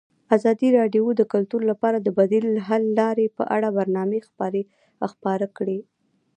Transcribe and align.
ازادي 0.35 0.69
راډیو 0.79 1.03
د 1.15 1.21
کلتور 1.33 1.61
لپاره 1.71 1.97
د 2.01 2.07
بدیل 2.17 2.45
حل 2.67 2.83
لارې 2.99 3.25
په 3.37 3.43
اړه 3.55 3.67
برنامه 3.77 4.17
خپاره 5.17 5.45
کړې. 5.57 5.79